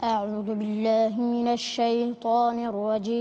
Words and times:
أعوذ 0.00 0.56
بالله 0.56 1.12
من 1.20 1.48
الشيطان 1.48 2.56
الرجيم. 2.72 3.20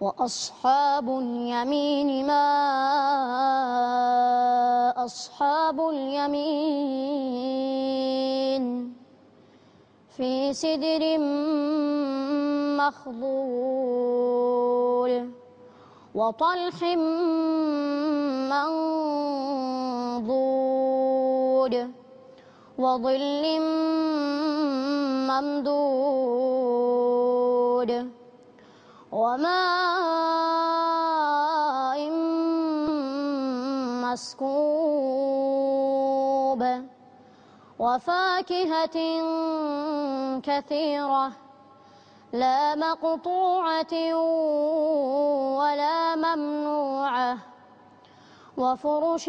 وأصحاب 0.00 1.08
اليمين 1.18 2.26
ما 2.26 2.46
أصحاب 5.04 5.80
اليمين 5.80 6.78
في 10.16 10.52
سدر 10.54 11.18
مخضول 12.78 14.18
وطلح 16.14 16.78
منضود 21.68 21.92
وظل 22.78 23.60
ممدود. 25.28 25.72
وماء 29.12 29.58
مسكوب. 34.04 34.48
وفاكهة 37.78 38.98
كثيرة. 40.40 41.32
لا 42.32 42.74
مقطوعة 42.74 43.94
ولا 45.58 46.16
ممنوعة. 46.16 47.38
وفرش 48.58 49.28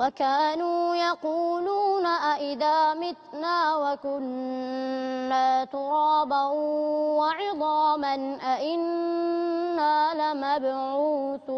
وكانوا 0.00 0.94
يقولون 0.96 2.06
أئذا 2.06 2.94
متنا 2.94 3.76
وكنا 3.76 5.64
ترابا 5.64 6.46
وعظاما 7.20 8.14
أئنا 8.56 10.14
لمبعوثون 10.20 11.50